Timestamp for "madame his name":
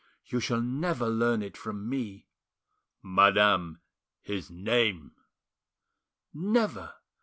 3.03-5.11